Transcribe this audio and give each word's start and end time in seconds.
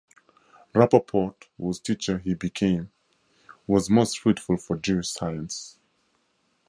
Rapoport, 0.73 1.47
whose 1.59 1.79
teacher 1.79 2.17
he 2.17 2.33
became, 2.33 2.91
was 3.67 3.87
most 3.87 4.17
fruitful 4.17 4.57
for 4.57 4.75
Jewish 4.75 5.11
science. 5.11 5.77